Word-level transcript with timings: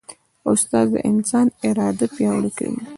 استاد 0.51 0.87
د 0.93 0.95
انسان 1.09 1.45
اراده 1.67 2.05
پیاوړې 2.15 2.51
کوي. 2.57 2.81